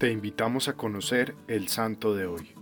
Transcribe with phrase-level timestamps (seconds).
[0.00, 2.54] Te invitamos a conocer el santo de hoy.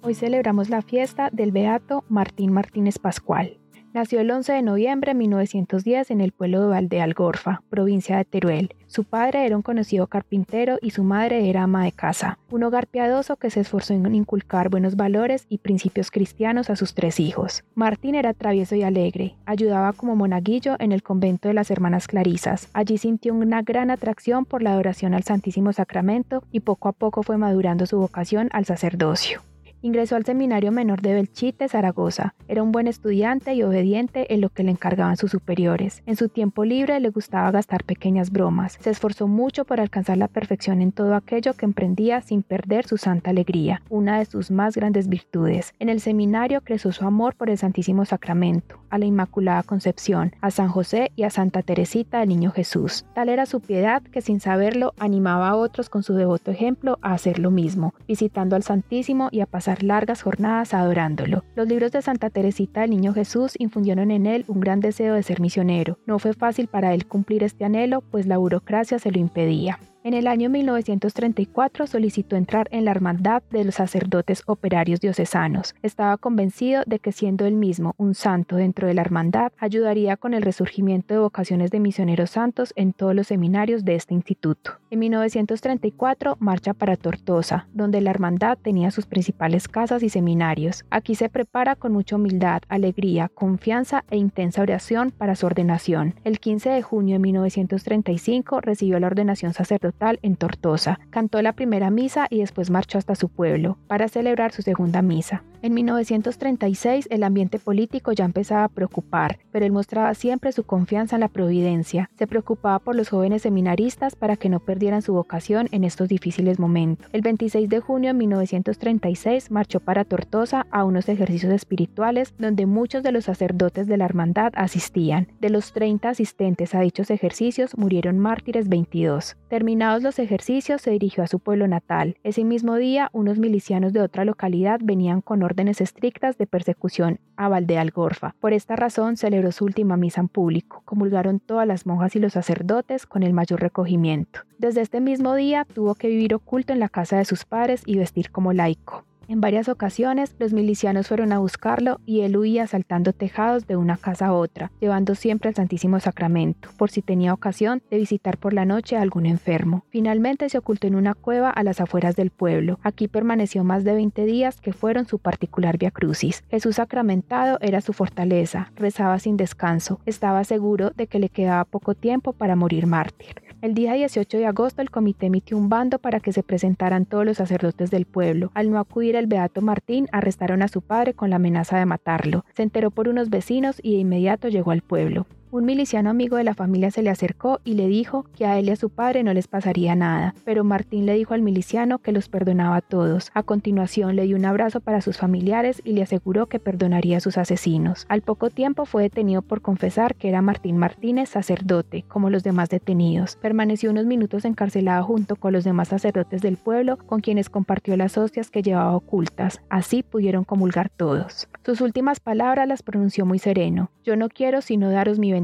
[0.00, 3.58] Hoy celebramos la fiesta del Beato Martín Martínez Pascual.
[3.94, 8.74] Nació el 11 de noviembre de 1910 en el pueblo de Valdealgorfa, provincia de Teruel.
[8.86, 12.86] Su padre era un conocido carpintero y su madre era ama de casa, un hogar
[12.86, 17.64] piadoso que se esforzó en inculcar buenos valores y principios cristianos a sus tres hijos.
[17.74, 22.70] Martín era travieso y alegre, ayudaba como monaguillo en el convento de las Hermanas Clarisas.
[22.72, 27.22] Allí sintió una gran atracción por la adoración al Santísimo Sacramento y poco a poco
[27.22, 29.42] fue madurando su vocación al sacerdocio.
[29.84, 32.34] Ingresó al Seminario Menor de Belchite, Zaragoza.
[32.46, 36.04] Era un buen estudiante y obediente en lo que le encargaban sus superiores.
[36.06, 38.78] En su tiempo libre le gustaba gastar pequeñas bromas.
[38.80, 42.96] Se esforzó mucho por alcanzar la perfección en todo aquello que emprendía sin perder su
[42.96, 45.74] santa alegría, una de sus más grandes virtudes.
[45.80, 50.52] En el seminario creció su amor por el Santísimo Sacramento, a la Inmaculada Concepción, a
[50.52, 53.04] San José y a Santa Teresita del Niño Jesús.
[53.16, 57.14] Tal era su piedad que sin saberlo animaba a otros con su devoto ejemplo a
[57.14, 61.44] hacer lo mismo, visitando al Santísimo y a pasar largas jornadas adorándolo.
[61.54, 65.22] Los libros de Santa Teresita del Niño Jesús infundieron en él un gran deseo de
[65.22, 65.98] ser misionero.
[66.04, 69.78] No fue fácil para él cumplir este anhelo, pues la burocracia se lo impedía.
[70.04, 75.76] En el año 1934 solicitó entrar en la Hermandad de los Sacerdotes Operarios Diocesanos.
[75.80, 80.34] Estaba convencido de que siendo él mismo un santo dentro de la Hermandad, ayudaría con
[80.34, 84.72] el resurgimiento de vocaciones de misioneros santos en todos los seminarios de este instituto.
[84.90, 90.84] En 1934 marcha para Tortosa, donde la Hermandad tenía sus principales casas y seminarios.
[90.90, 96.16] Aquí se prepara con mucha humildad, alegría, confianza e intensa oración para su ordenación.
[96.24, 99.91] El 15 de junio de 1935 recibió la ordenación sacerdotal
[100.22, 100.98] en Tortosa.
[101.10, 105.42] Cantó la primera misa y después marchó hasta su pueblo para celebrar su segunda misa.
[105.62, 111.14] En 1936 el ambiente político ya empezaba a preocupar, pero él mostraba siempre su confianza
[111.14, 112.10] en la providencia.
[112.18, 116.58] Se preocupaba por los jóvenes seminaristas para que no perdieran su vocación en estos difíciles
[116.58, 117.06] momentos.
[117.12, 123.04] El 26 de junio de 1936 marchó para Tortosa a unos ejercicios espirituales donde muchos
[123.04, 125.28] de los sacerdotes de la hermandad asistían.
[125.40, 129.36] De los 30 asistentes a dichos ejercicios murieron mártires 22.
[129.82, 132.16] Terminados los ejercicios se dirigió a su pueblo natal.
[132.22, 137.48] Ese mismo día unos milicianos de otra localidad venían con órdenes estrictas de persecución a
[137.48, 138.36] Valdealgorfa.
[138.38, 140.82] Por esta razón celebró su última misa en público.
[140.84, 144.42] Comulgaron todas las monjas y los sacerdotes con el mayor recogimiento.
[144.56, 147.98] Desde este mismo día tuvo que vivir oculto en la casa de sus padres y
[147.98, 149.04] vestir como laico.
[149.28, 153.96] En varias ocasiones, los milicianos fueron a buscarlo y él huía saltando tejados de una
[153.96, 158.52] casa a otra, llevando siempre el Santísimo Sacramento, por si tenía ocasión de visitar por
[158.52, 159.84] la noche a algún enfermo.
[159.90, 162.78] Finalmente se ocultó en una cueva a las afueras del pueblo.
[162.82, 166.44] Aquí permaneció más de 20 días que fueron su particular via crucis.
[166.50, 171.94] Jesús sacramentado era su fortaleza, rezaba sin descanso, estaba seguro de que le quedaba poco
[171.94, 173.41] tiempo para morir mártir.
[173.62, 177.24] El día 18 de agosto el comité emitió un bando para que se presentaran todos
[177.24, 178.50] los sacerdotes del pueblo.
[178.54, 182.44] Al no acudir el beato Martín, arrestaron a su padre con la amenaza de matarlo.
[182.54, 185.28] Se enteró por unos vecinos y de inmediato llegó al pueblo.
[185.52, 188.68] Un miliciano amigo de la familia se le acercó y le dijo que a él
[188.68, 192.10] y a su padre no les pasaría nada, pero Martín le dijo al miliciano que
[192.10, 193.30] los perdonaba a todos.
[193.34, 197.20] A continuación le dio un abrazo para sus familiares y le aseguró que perdonaría a
[197.20, 198.06] sus asesinos.
[198.08, 202.70] Al poco tiempo fue detenido por confesar que era Martín Martínez, sacerdote, como los demás
[202.70, 203.36] detenidos.
[203.36, 208.16] Permaneció unos minutos encarcelado junto con los demás sacerdotes del pueblo, con quienes compartió las
[208.16, 209.60] hostias que llevaba ocultas.
[209.68, 211.46] Así pudieron comulgar todos.
[211.62, 213.90] Sus últimas palabras las pronunció muy sereno.
[214.02, 215.41] Yo no quiero sino daros mi bendición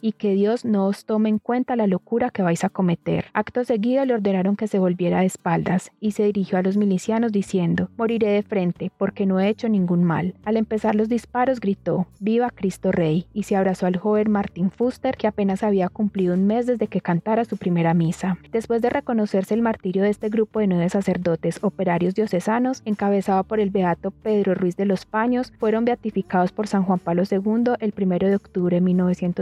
[0.00, 3.26] y que Dios no os tome en cuenta la locura que vais a cometer.
[3.32, 7.32] Acto seguido le ordenaron que se volviera de espaldas y se dirigió a los milicianos
[7.32, 10.34] diciendo, moriré de frente porque no he hecho ningún mal.
[10.44, 15.16] Al empezar los disparos gritó, viva Cristo Rey, y se abrazó al joven Martin Fuster
[15.16, 18.38] que apenas había cumplido un mes desde que cantara su primera misa.
[18.52, 23.60] Después de reconocerse el martirio de este grupo de nueve sacerdotes operarios diocesanos, encabezado por
[23.60, 27.94] el beato Pedro Ruiz de los Paños, fueron beatificados por San Juan Pablo II el
[27.96, 29.33] 1 de octubre de 1900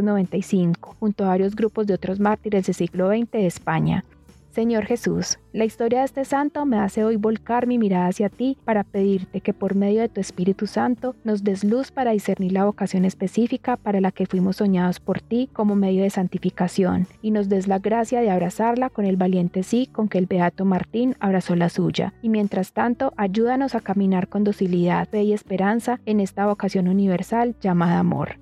[0.80, 4.04] junto a varios grupos de otros mártires del siglo XX de España.
[4.52, 8.58] Señor Jesús, la historia de este santo me hace hoy volcar mi mirada hacia ti
[8.66, 12.66] para pedirte que por medio de tu Espíritu Santo nos des luz para discernir la
[12.66, 17.48] vocación específica para la que fuimos soñados por ti como medio de santificación y nos
[17.48, 21.56] des la gracia de abrazarla con el valiente sí con que el Beato Martín abrazó
[21.56, 22.12] la suya.
[22.20, 27.56] Y mientras tanto, ayúdanos a caminar con docilidad, fe y esperanza en esta vocación universal
[27.62, 28.41] llamada amor.